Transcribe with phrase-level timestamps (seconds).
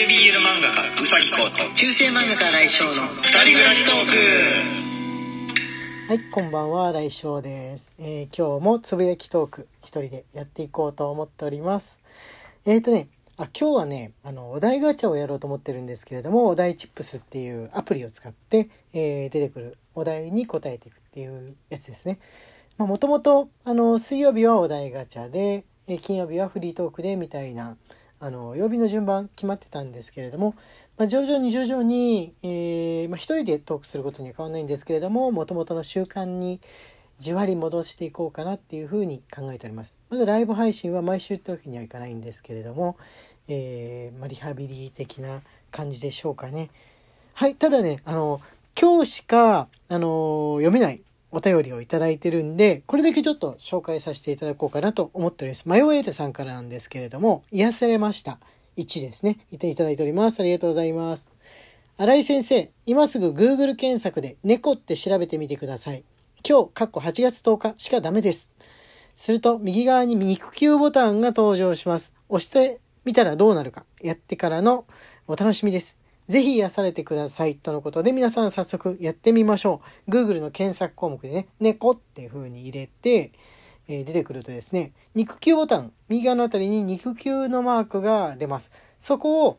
[0.00, 3.94] 系 BL 漫画家うさぎこと中世漫画家来翔の二人暮らしトー
[6.06, 7.92] クはい、こんばんは、来翔です。
[7.98, 12.00] えー今日もつぶやきトーク一人でやっていこうと思っております。
[12.64, 22.18] えーとね、あ今日はね、あのお題ガチャをやろうと思ってるんですけれども、お題チップスっていうアプリを使って、えー出てくるお題に答えていくっていうやつですね。
[22.78, 27.76] まあもともとあの水曜日はお題ガチャで、えー金曜日はフリートークでみたいな
[28.20, 30.54] あの曜日の順番決まってたんですけれども、
[30.98, 36.60] まあ、徐々に徐々に、えーまあ、一人でトークすることには変わらないんですけれどももともとの習慣に
[37.18, 39.94] じわり戻していこうかなっていうふうに考えております。
[40.08, 42.96] まだライブ配信は毎週ってわけにはいかないんですけれども、
[43.48, 46.70] えーまあ、リハビリ的な感じでしょうかね。
[47.34, 48.40] はい、ただね、あの、
[48.78, 51.02] 今日しか、あの読めない
[51.32, 55.68] お便りをいただいてるんで、これだけちょっと紹介させていただこうかなと思っております。
[55.68, 58.38] マヨエールさんからなんですけれども、癒されました。
[58.76, 59.38] 1ですね。
[59.50, 60.40] いていただいております。
[60.40, 61.28] ありがとうございます。
[61.96, 66.02] 新井先生、今すぐ Google 検索で猫って調べてみてください。
[66.48, 68.52] 今日、かっこ8月10日しかダメです。
[69.14, 72.14] すると、右側に肉球ボタンが登場します。
[72.28, 74.86] 押してみたらどうなるか、やってからの
[75.28, 75.99] お楽しみです。
[76.30, 77.56] ぜひ癒されてください。
[77.56, 80.10] とのことで、皆さん早速やってみましょう。
[80.12, 83.32] Google の検索項目でね、猫っていう風に入れて、
[83.88, 88.70] え出てくるとですね、肉球ボタン、右側のあたりに肉球のマークが出ます。
[89.00, 89.58] そこを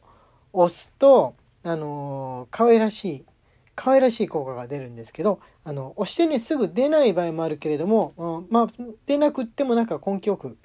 [0.54, 3.26] 押すと、あのー可愛らしい、
[3.76, 8.68] 可愛らしい効果が出るんですけど、あの、押してね、すぐ出ない場合もあるけれども、まあ、
[9.06, 10.58] 出なくってもなんか根気よく、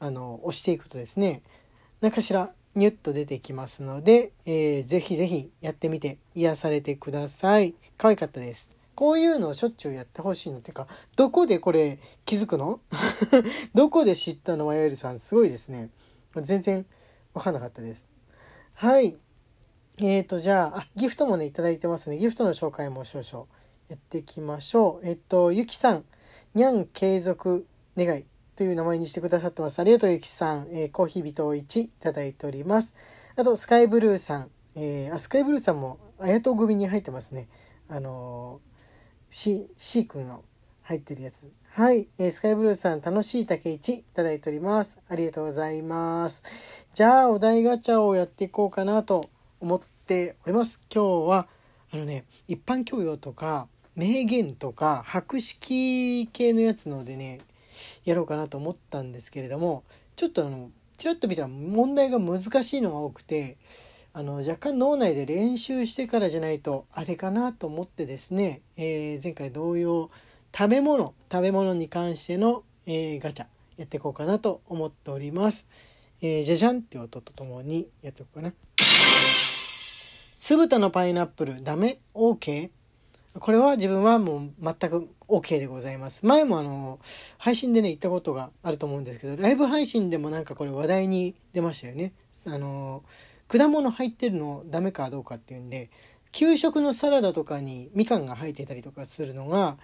[0.00, 1.42] あの、押していくとですね、
[2.00, 7.74] 何かしらニュッと出てきますので、えーぜひぜひやってみて癒されてください。
[7.96, 8.76] 可愛かったです。
[8.94, 10.86] こういうのをしょっちゅうやってほしいのっていうか、
[11.16, 12.80] どこでこれ気づくの？
[13.74, 14.66] どこで知ったの？
[14.66, 15.90] マヨエルさん、すごいですね。
[16.40, 16.86] 全然
[17.32, 18.06] わかんなかったです。
[18.74, 19.16] はい。
[19.98, 22.18] えーと、じゃあ、あ、ギフトもね、いただいてますね。
[22.18, 23.46] ギフトの紹介も少々
[23.88, 25.06] やっていきましょう。
[25.06, 26.04] えっと、ゆきさん、
[26.54, 28.24] にゃん継続願い
[28.56, 29.80] という名前にしてくださってます。
[29.80, 30.68] ありがとう、ゆきさん。
[30.70, 32.94] えーコーヒー人を1いただいております。
[33.34, 34.50] あと、スカイブルーさん。
[34.76, 37.48] えーあ、スカイブルーさんも、あやと組に入ってますね。
[37.88, 38.82] あのー、
[39.28, 40.44] シ、シー君の
[40.82, 41.50] 入ってるやつ。
[41.70, 42.06] はい。
[42.18, 44.98] えースカイブルーさん、楽しい竹一いただいております。
[45.08, 46.44] ありがとうございます。
[46.92, 49.28] じゃあ、お題ガチャをやっていこうかなと
[49.60, 50.80] 思っております。
[50.94, 51.48] 今日は、
[51.92, 53.66] あのね、一般教養とか、
[53.96, 57.40] 名言とか、博識系のやつのでね、
[58.04, 59.84] やろうかなと思ったんですけれども、
[60.16, 63.56] ちょっとあの、ちらっと見たら問題が難しいのが多くて、
[64.16, 70.08] あの若干脳内で練習してからじゃないとあれかなと思ってですね、えー前回同様
[70.56, 73.46] 食べ物食べ物に関しての、えーガチャ
[73.76, 75.66] やっていこうかなと思っております。
[76.22, 78.54] えーじゃじゃんって音とともにやっていこうかな。
[78.76, 82.70] 酢豚のパイナップルダメ ?OK?
[83.40, 86.24] これは自分はもう全く OK でございます。
[86.24, 87.00] 前もあの
[87.36, 92.12] 配信でね言ったことがあると思うんですけどライブ配信でもなんかこれ話題に出ましたよね。
[92.46, 93.02] あの
[93.48, 95.90] 果物入ってるのダメかどうかっていうんで
[96.32, 99.78] 給食のサラダとかにみかんが入ってたりとかするのが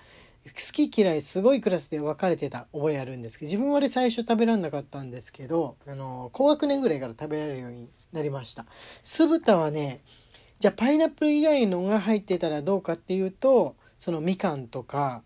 [0.46, 8.64] 好き嫌いすごいクラスで分かれてた覚えあるんですけど自分はあれ最初食べられなかったんですけどあの高学年ぐらいから食べられるようになりました
[9.02, 10.00] 酢豚はね
[10.60, 15.22] じゃあパイナップル以外のが入ってたらどうかっていうとそのみかんとか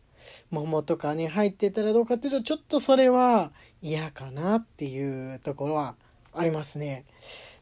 [0.51, 3.51] 桃とかね入ってたらどうかっていうとちょっとそれは
[3.83, 5.97] 嫌かなっていうところは
[6.33, 7.05] ありますね。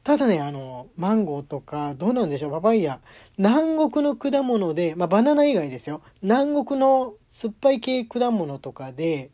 [0.05, 2.50] ただねあのマンゴーとかどうなんでしょう？
[2.50, 3.00] パパイヤ。
[3.38, 6.03] 南国の果物で、まあ、バナナ以外ですよ。
[6.21, 9.31] 南国の酸っぱい系果物とかで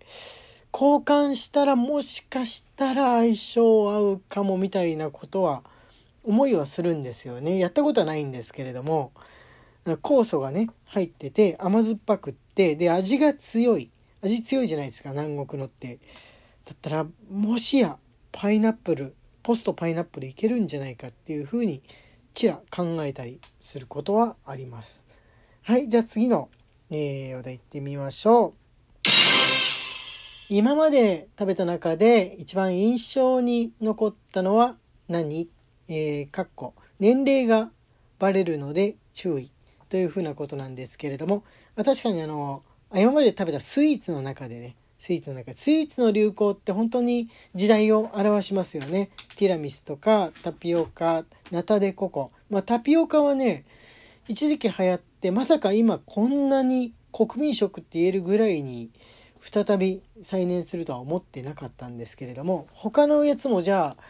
[0.73, 5.63] 交換したらもしかしたら相性合うかもみたいなことは
[6.29, 7.59] 思いはするんですよね。
[7.59, 9.13] やったことはないんですけれども
[9.87, 13.91] 酵素がね入ってて甘酸っぱくってで味が強い。
[14.21, 15.99] 味強いじゃないですか南国のって。
[16.67, 17.97] だったらもしや
[18.31, 21.83] パイナップルポストパイナップルいけるんじゃないかっていうふうに
[22.35, 25.07] ちら考えたりすることはあります。
[25.63, 26.51] はいじゃあ次の、
[26.91, 28.53] えー、お題いってみましょう。
[30.51, 34.77] 今まで食べた中で一番印象に残ったのは
[35.09, 35.49] 何？
[35.89, 37.71] えー、かっこ年齢が
[38.19, 39.51] バレるので注意
[39.89, 41.45] というふうなことなんですけれども、
[41.77, 42.63] まあ確かにあの
[42.95, 49.11] 今まで食べたスイーツの中でねスイーツの中スイーツの流行って本当に時代を表しますよね。
[49.37, 52.33] ティラミスとかタピオカナタデココ。
[52.51, 53.65] まあタピオカはね
[54.27, 58.91] 一時期流行ってまさか今こんなに国民食って言えるぐらいに
[59.41, 64.03] 再び再燃するとは思ってなかったんですけれども他のやつもじゃあ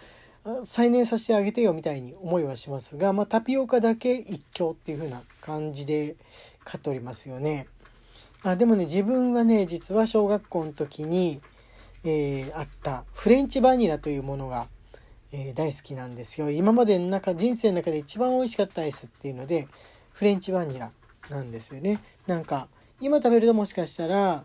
[0.64, 6.16] 再燃させてあげてよみたいに思いはしますが、まあ、タピオカだけ一強っていう風な感じで
[6.64, 7.66] 買っておりますよね。
[8.42, 11.40] あでもね自分はね実は小学校の時に、
[12.04, 14.68] えー、あったフレンチバニラというものが、
[15.32, 16.50] えー、大好きなんですよ。
[16.50, 19.66] 今までの中人生の中で一番美味しかったアイスっていうので
[20.12, 20.90] フレンチバニラ
[21.30, 21.98] なんですよね。
[22.26, 22.68] なんか
[23.00, 24.44] 今食べるともしかしたら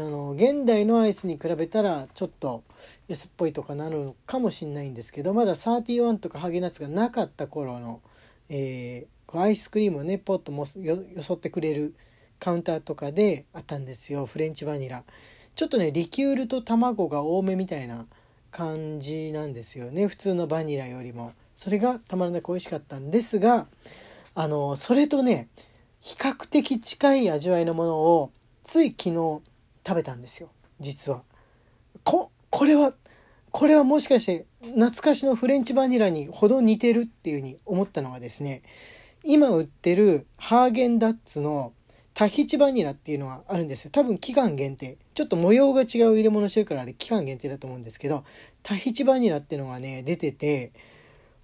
[0.00, 2.62] あの現代のアイスに比べたらちょっと
[3.08, 8.00] 安っぽいとかなるのかもしんないんですけどまだ31とかハゲナッツがなかった頃の、
[8.48, 11.94] えー、アイスクリームをねポッともよそってくれる
[12.38, 14.26] カウンターとかであったんですよ。
[14.26, 15.02] フレンチバニラ。
[15.54, 18.06] ちょっとねリキュールと卵が多めみたいな
[18.52, 20.06] 感じなんですよね。
[20.06, 21.32] 普通のバニラよりも。
[21.58, 23.66] それがたまらなく美味しかったんですが
[24.36, 25.48] あのそれとね
[26.00, 28.30] 比較的近い味わいのものを
[28.62, 29.42] つい昨日
[29.88, 30.50] 食べたんですよ。
[30.80, 31.22] 実は。
[32.04, 32.92] ここれは
[33.50, 38.62] これはもしかして懐かしのフレンチバニラにほど似てるっていうふうに思ったのがですね
[39.24, 41.72] 今売ってるハーゲンダッツの
[42.12, 43.90] タヒチバニラっていうのがあるんですよ。
[43.90, 44.98] 多分期間限定。
[45.14, 45.86] ちょっと模様が違う
[46.16, 48.24] 入れ物してるからあれ期間限定だと思うんですけど
[48.62, 50.72] タヒチバニラっていうのがね出てて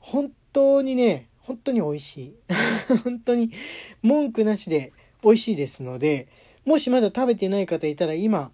[0.00, 2.34] 本当にね本当に美味しい。
[3.04, 3.50] 本当に
[4.02, 4.92] 文句なしで
[5.22, 6.28] 美味しいですので
[6.64, 8.50] もしまだ食べてない方いたら今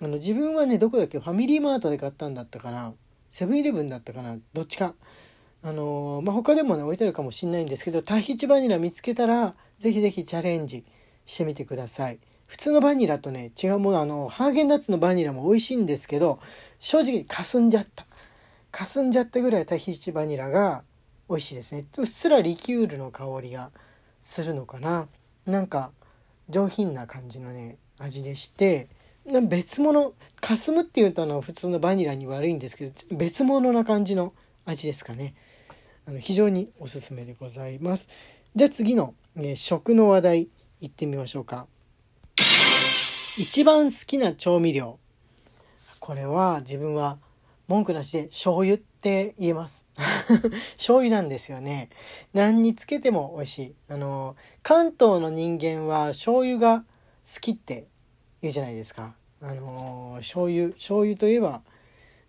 [0.00, 1.18] あの自分はねどこだっけ？
[1.18, 2.92] ファミリーマートで買ったんだったかな。
[3.28, 4.36] セブンイレブンだったかな。
[4.52, 4.94] どっちか。
[5.62, 10.84] あのー、まあ、他でもね置いてあるかもしんないんですけどタヒチバニラ見つけたら是非是非チャレンジ
[11.26, 12.20] してみてください。
[12.46, 16.38] 普通のバニラとね違うものあのハーゲンダッツのバニラも美味しいんですけど
[16.78, 18.06] 正直かすんじゃった。
[18.70, 20.84] かすんじゃったぐらいタヒチバニラが
[21.28, 21.84] 美味しいですね。
[21.96, 23.70] うっすらリキュールの香りが
[24.20, 25.08] するのかな。
[25.44, 25.90] なんか
[26.48, 28.88] 上品な感じのね味でして
[29.42, 34.32] 別物かすむっていうとあの普通のバニラに悪いんですけど別物な感じの
[34.64, 35.34] 味ですかね。
[36.06, 38.08] あの非常におすすめでございます。
[38.54, 40.48] じゃあ次の、え食の話題
[40.80, 41.66] いってみましょうか。
[42.36, 44.98] 一番好きな調味料。
[46.00, 47.18] これは自分は
[47.68, 49.84] 文句なしで醤油って言えます。
[50.78, 51.90] 醤油なんですよね。
[52.32, 53.74] 何につけても美味しい。
[53.88, 56.84] あの関東の人間は醤油が
[57.32, 57.86] 好きって
[58.40, 59.14] 言うじゃないですか。
[59.42, 61.62] あの醤油醤油といえば、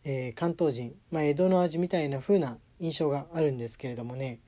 [0.04, 4.40] えー、関東人、まあ、江戸の味みたいな風な印象があるんですけれどもね。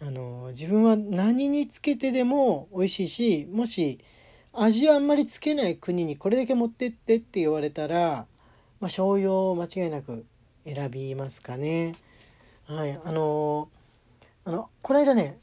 [0.00, 4.00] あの自分は何につけてでも美味しいしもし
[4.52, 8.26] 味をあんまりつけない国にこれだけ持ってってって言われたら、
[8.82, 10.26] まあ、醤油を間違いなく
[10.66, 11.94] 選びますかね。
[12.66, 13.68] はい、あの
[14.44, 15.38] あのこの間ね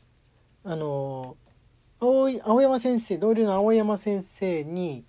[0.65, 1.37] あの
[2.01, 5.05] 青青山先生同僚の青山先生に、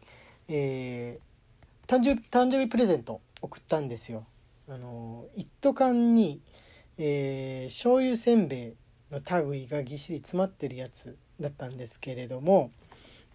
[0.47, 4.25] えー、誕生日誕生日プレゼント送ったんですよ。
[4.69, 6.41] あの一斗缶に、
[6.97, 8.73] えー、醤油せんべい
[9.11, 12.71] の類がぎっしり詰まってるやつだったんですけれども、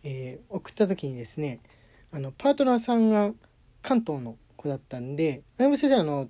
[0.05, 1.59] えー、送った時にですね
[2.13, 3.33] あのパートナーさんが
[3.81, 6.27] 関東の子だったんで青山先生あの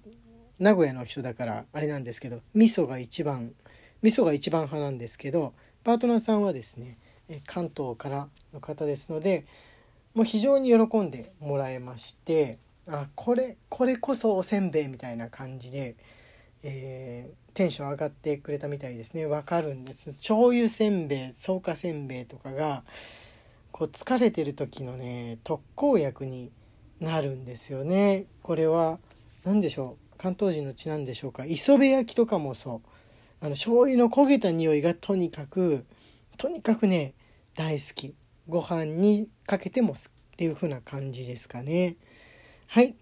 [0.60, 3.54] 名古屋の人だからあれなんですけど味噌が一番
[4.02, 5.54] 味噌が一番派なんですけど
[5.84, 6.98] パートナーさんはですね
[7.48, 9.46] 関東からの方ですので
[10.14, 15.96] もう非常に喜んでもらえましてあこれこれこそおせんべいみたいな感じで、
[16.64, 19.26] えー、テンション上がってくれたみたいですね。
[19.26, 20.12] わかるんです。
[20.12, 22.84] 醤油せんべい草加せんべいとかが
[23.72, 26.52] こう疲れてる時のね特効薬に
[27.00, 28.26] なるんですよね。
[28.42, 29.00] これは
[29.44, 30.18] 何でしょう？
[30.18, 31.46] 関東人の血なんでしょうか？
[31.46, 32.82] 磯辺焼きとかもそう。
[33.42, 35.86] あの醤油の焦げた匂いがとにかく
[36.38, 37.14] とにかくね
[37.56, 38.16] 大好き。
[38.48, 39.96] ご飯にかけてもっ
[40.38, 41.98] ていう風な感じですかね。
[42.68, 42.96] はい、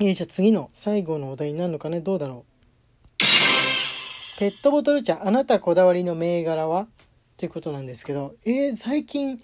[0.00, 2.00] えー、じゃあ次の最後のお題になるのかね？
[2.00, 3.18] どうだろう？
[3.18, 6.88] ペットボトル茶あなたこだわりの銘柄は？
[7.36, 9.40] ということなんですけどえー、最近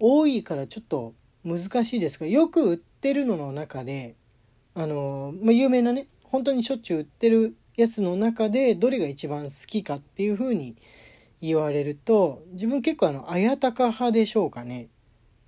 [0.00, 1.14] 多いからちょっと
[1.46, 4.16] 難しいですがよく売ってるのの中で
[4.74, 10.76] あのまあ、有名なね本当にしょっちゅう売ってるやつの中でどれが一番好きかっていう風に
[11.40, 14.88] 言われると自分結構あの綾鷹派でしょうかね。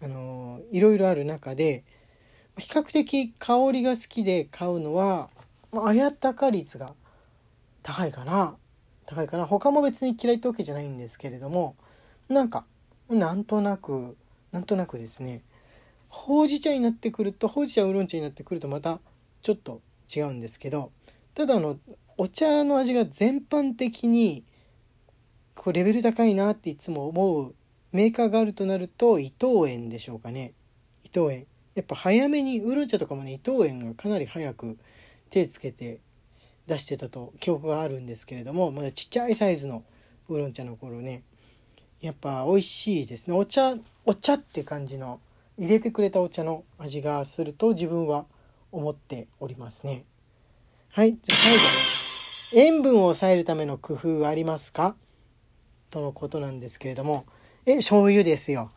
[0.03, 1.85] あのいろいろある中で
[2.57, 5.29] 比較的香りが好きで買うのは
[5.73, 6.95] 綾鷹率が
[7.83, 8.57] 高いかな。
[9.05, 9.45] 高いかな。
[9.45, 11.77] 他も別に嫌いってわけじゃないんですけれども
[12.29, 12.65] なんか
[13.11, 14.17] なんとなく
[14.53, 15.43] なんとなくですね
[16.09, 19.01] ほうじ茶になってくるとほうじ茶ウーロン茶になってくるとまた
[19.43, 19.81] ちょっと
[20.15, 20.91] 違うんですけど
[21.35, 21.79] ただあの
[22.17, 24.45] お茶の味が全般的に
[25.55, 27.55] こうレベル高いなっていつも思う
[27.93, 30.53] メーカーがあるとなると伊藤園でしょうかね。
[31.05, 31.47] 伊藤園。
[31.75, 34.77] やっぱ早めにウーロン茶とかもね伊藤園がかなり早く
[35.31, 36.01] 手つけて
[36.67, 39.85] 出してたと記憶があるんですけれどもまだちっちゃいサイズの
[40.29, 41.23] ウーロン茶の頃ね
[42.01, 43.37] やっぱ美味しいですね。
[43.37, 45.21] お茶お茶って感じの
[45.59, 48.27] 入れてくれたお茶の味がすると自分は
[48.71, 50.05] 思っておりますね。
[50.91, 54.95] はいじゃ最後塩分を抑えるための工夫はありますか？
[55.91, 57.25] とのことなんですけれども。
[57.67, 58.71] え醤油ですよ。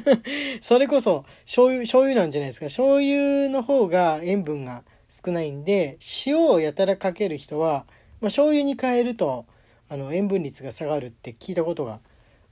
[0.60, 2.66] それこそ醤油醤油なんじゃないですか。
[2.66, 7.86] 醤油の方が塩分が少ないんで塩をやたらかける人は、
[8.20, 9.46] まあ、醤油に変えると
[9.88, 12.00] あの塩分率が下がるって聞いたことが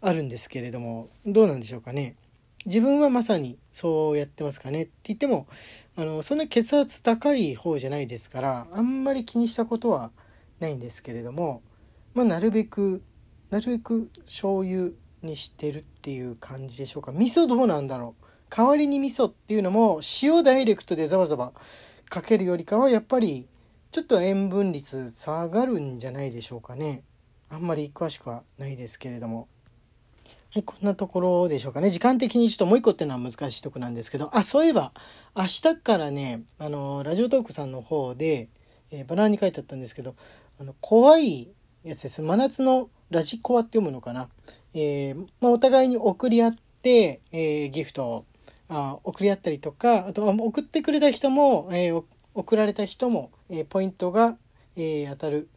[0.01, 2.15] あるんですけれどもどうなんでしょうかね？
[2.67, 5.47] 自分はまさにそうやってますかねって言っても
[5.97, 10.11] あのそんな血圧高い方じゃないですからあんまり気にしたことは
[10.61, 11.63] ないんですけれども、
[12.15, 13.03] まあ、なるべく
[13.51, 14.91] なるべく醤油
[15.23, 17.13] にしてるっていう感じでしょうか。
[17.13, 18.25] 味噌どうなんだろう。
[18.51, 21.53] 代わりに味噌っていうのも塩ダイレクトでザバザバ
[22.09, 23.49] かけるよりかはやっぱり
[23.91, 27.03] ちょっと塩分率下がるんじゃないでしょうかね。
[27.49, 29.49] あんまり詳しくはないですけれども。
[30.55, 31.91] はいこんなところでしょうかね。
[31.91, 34.31] 時間的にちょっともう一個っていうのは難しいとこなんですけど。
[34.33, 34.93] あそういえば
[35.35, 38.49] 明日からねあのラジオトークさんの方で、
[38.93, 40.15] えー、バナーに書いてあったんですけど
[40.61, 41.49] あの怖い
[41.83, 42.23] やつです。
[42.23, 44.29] 真夏のラジコアって読むのかな、
[44.75, 48.25] えー、まあ、お互いに送り合って、えー、ギフトを
[48.69, 51.91] あ送り合ったりとかあと送ってくれた人も、え、
[52.33, 54.37] 送られた人も、えポイントが、
[54.77, 55.49] え当たる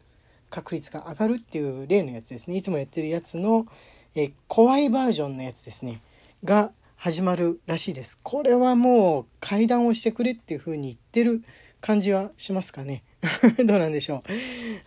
[0.50, 2.56] 確率が上がるっていう例のやつですね。
[2.56, 3.66] いつもやってるやつの、
[4.14, 6.00] え怖いバージョンのやつですね。
[6.44, 8.18] が始まるらしいです。
[8.22, 11.42] これはもう階段をしてくれっていう風に言ってる
[11.80, 13.04] 感じはしますかね。
[13.64, 14.24] どうなんでしょ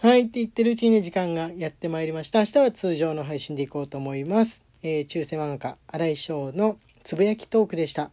[0.02, 0.08] う。
[0.08, 2.40] はいって言ってるうちにね時間がやってまいりました。
[2.40, 8.12] 明日は通常の配信でいこうと思います、えー、中世漫画家新井翔のつぶやきトークでした、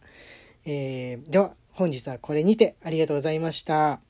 [0.65, 4.08] えー、では本日はこれにてありがとうございました。